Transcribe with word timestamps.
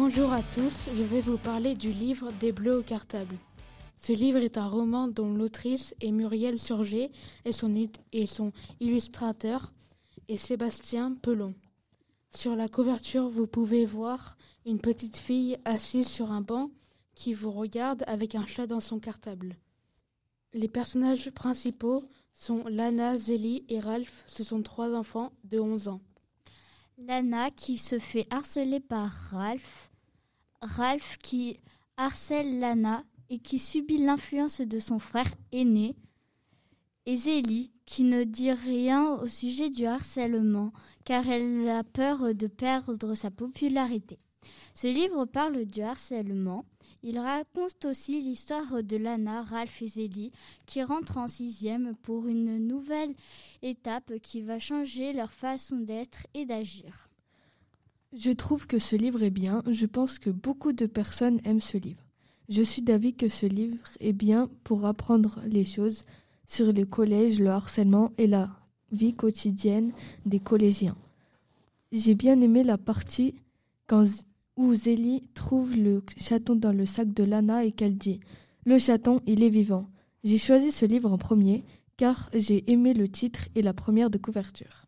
Bonjour 0.00 0.32
à 0.32 0.44
tous, 0.44 0.88
je 0.94 1.02
vais 1.02 1.20
vous 1.20 1.38
parler 1.38 1.74
du 1.74 1.90
livre 1.90 2.30
Des 2.38 2.52
Bleus 2.52 2.78
au 2.78 2.82
cartable. 2.84 3.34
Ce 3.96 4.12
livre 4.12 4.38
est 4.38 4.56
un 4.56 4.68
roman 4.68 5.08
dont 5.08 5.34
l'autrice 5.34 5.92
est 6.00 6.12
Muriel 6.12 6.56
Surgé 6.56 7.10
et 7.44 7.50
son, 7.50 7.74
et 8.12 8.26
son 8.26 8.52
illustrateur 8.78 9.72
est 10.28 10.36
Sébastien 10.36 11.16
Pelon. 11.20 11.52
Sur 12.30 12.54
la 12.54 12.68
couverture, 12.68 13.28
vous 13.28 13.48
pouvez 13.48 13.86
voir 13.86 14.36
une 14.64 14.78
petite 14.78 15.16
fille 15.16 15.56
assise 15.64 16.06
sur 16.06 16.30
un 16.30 16.42
banc 16.42 16.70
qui 17.16 17.34
vous 17.34 17.50
regarde 17.50 18.04
avec 18.06 18.36
un 18.36 18.46
chat 18.46 18.68
dans 18.68 18.78
son 18.78 19.00
cartable. 19.00 19.56
Les 20.54 20.68
personnages 20.68 21.28
principaux 21.30 22.04
sont 22.32 22.62
Lana, 22.68 23.16
Zélie 23.16 23.64
et 23.68 23.80
Ralph. 23.80 24.22
Ce 24.28 24.44
sont 24.44 24.62
trois 24.62 24.94
enfants 24.94 25.32
de 25.42 25.58
11 25.58 25.88
ans. 25.88 26.00
Lana 27.06 27.50
qui 27.52 27.78
se 27.78 28.00
fait 28.00 28.26
harceler 28.30 28.80
par 28.80 29.12
Ralph. 29.30 29.88
Ralph 30.60 31.16
qui 31.22 31.60
harcèle 31.96 32.58
Lana 32.58 33.04
et 33.30 33.38
qui 33.38 33.60
subit 33.60 33.98
l'influence 33.98 34.60
de 34.60 34.80
son 34.80 34.98
frère 34.98 35.30
aîné. 35.52 35.94
Et 37.06 37.14
Zélie 37.14 37.70
qui 37.86 38.02
ne 38.02 38.24
dit 38.24 38.50
rien 38.50 39.12
au 39.14 39.28
sujet 39.28 39.70
du 39.70 39.86
harcèlement 39.86 40.72
car 41.04 41.28
elle 41.28 41.68
a 41.68 41.84
peur 41.84 42.34
de 42.34 42.48
perdre 42.48 43.14
sa 43.14 43.30
popularité. 43.30 44.18
Ce 44.74 44.86
livre 44.86 45.24
parle 45.24 45.64
du 45.64 45.82
harcèlement. 45.82 46.64
Il 47.02 47.18
raconte 47.18 47.84
aussi 47.84 48.20
l'histoire 48.22 48.82
de 48.82 48.96
Lana, 48.96 49.42
Ralph 49.42 49.82
et 49.82 49.88
Zélie 49.88 50.32
qui 50.66 50.82
rentrent 50.82 51.18
en 51.18 51.26
sixième 51.26 51.94
pour 52.02 52.26
une 52.26 52.58
nouvelle 52.66 53.14
étape 53.62 54.12
qui 54.22 54.42
va 54.42 54.58
changer 54.58 55.12
leur 55.12 55.32
façon 55.32 55.78
d'être 55.78 56.26
et 56.34 56.44
d'agir. 56.44 57.08
Je 58.12 58.30
trouve 58.30 58.66
que 58.66 58.78
ce 58.78 58.96
livre 58.96 59.22
est 59.22 59.30
bien. 59.30 59.62
Je 59.68 59.86
pense 59.86 60.18
que 60.18 60.30
beaucoup 60.30 60.72
de 60.72 60.86
personnes 60.86 61.40
aiment 61.44 61.60
ce 61.60 61.76
livre. 61.76 62.04
Je 62.48 62.62
suis 62.62 62.82
d'avis 62.82 63.14
que 63.14 63.28
ce 63.28 63.46
livre 63.46 63.76
est 64.00 64.12
bien 64.12 64.48
pour 64.64 64.86
apprendre 64.86 65.40
les 65.44 65.64
choses 65.64 66.04
sur 66.46 66.72
les 66.72 66.86
collèges, 66.86 67.40
le 67.40 67.50
harcèlement 67.50 68.12
et 68.16 68.26
la 68.26 68.48
vie 68.90 69.14
quotidienne 69.14 69.92
des 70.24 70.40
collégiens. 70.40 70.96
J'ai 71.92 72.14
bien 72.14 72.40
aimé 72.40 72.62
la 72.62 72.78
partie 72.78 73.34
quand 73.86 74.04
où 74.58 74.74
Zélie 74.74 75.22
trouve 75.34 75.76
le 75.76 76.02
chaton 76.16 76.56
dans 76.56 76.72
le 76.72 76.84
sac 76.84 77.14
de 77.14 77.22
Lana 77.22 77.64
et 77.64 77.70
qu'elle 77.70 77.96
dit 77.96 78.20
Le 78.64 78.78
chaton, 78.78 79.20
il 79.24 79.44
est 79.44 79.48
vivant. 79.48 79.88
J'ai 80.24 80.36
choisi 80.36 80.72
ce 80.72 80.84
livre 80.84 81.12
en 81.12 81.16
premier 81.16 81.64
car 81.96 82.28
j'ai 82.34 82.70
aimé 82.70 82.92
le 82.92 83.08
titre 83.08 83.48
et 83.54 83.62
la 83.62 83.72
première 83.72 84.10
de 84.10 84.18
couverture. 84.18 84.86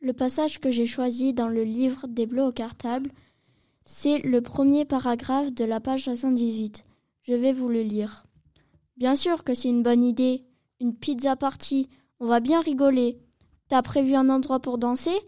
Le 0.00 0.12
passage 0.12 0.60
que 0.60 0.70
j'ai 0.70 0.86
choisi 0.86 1.32
dans 1.32 1.48
le 1.48 1.64
livre 1.64 2.06
des 2.08 2.26
bleus 2.26 2.44
au 2.44 2.52
cartable, 2.52 3.10
c'est 3.84 4.18
le 4.18 4.42
premier 4.42 4.84
paragraphe 4.84 5.52
de 5.52 5.64
la 5.64 5.80
page 5.80 6.04
78. 6.04 6.84
Je 7.22 7.34
vais 7.34 7.54
vous 7.54 7.68
le 7.68 7.82
lire. 7.82 8.26
Bien 8.98 9.14
sûr 9.14 9.44
que 9.44 9.54
c'est 9.54 9.68
une 9.68 9.82
bonne 9.82 10.04
idée. 10.04 10.44
Une 10.78 10.94
pizza 10.94 11.36
party. 11.36 11.88
On 12.20 12.26
va 12.26 12.40
bien 12.40 12.60
rigoler. 12.60 13.18
T'as 13.68 13.82
prévu 13.82 14.14
un 14.14 14.28
endroit 14.28 14.60
pour 14.60 14.76
danser? 14.76 15.18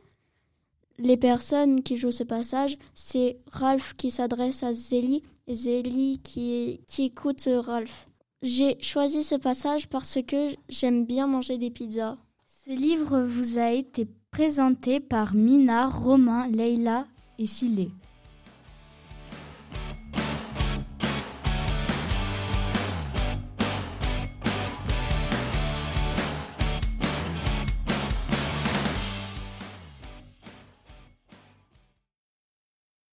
Les 1.03 1.17
personnes 1.17 1.83
qui 1.83 1.97
jouent 1.97 2.13
ce 2.13 2.25
passage, 2.25 2.77
c'est 2.95 3.39
Ralph 3.51 3.95
qui 3.97 4.11
s'adresse 4.11 4.63
à 4.63 4.73
Zélie 4.73 5.23
et 5.47 5.55
Zélie 5.55 6.21
qui, 6.23 6.81
écoute 6.99 7.49
Ralph. 7.49 8.09
J'ai 8.43 8.81
choisi 8.81 9.25
ce 9.25 9.35
passage 9.35 9.89
parce 9.89 10.19
que 10.27 10.55
j'aime 10.69 11.05
bien 11.05 11.27
manger 11.27 11.59
des 11.59 11.71
pizzas. 11.71 12.17
Ce 12.47 12.71
livre 12.71 13.21
vous 13.21 13.59
a 13.59 13.71
été 13.71 14.07
présenté 14.31 15.01
par 15.01 15.35
Mina, 15.35 15.89
Romain, 15.89 16.47
Leila 16.47 17.07
et 17.39 17.47
Silé. 17.47 17.91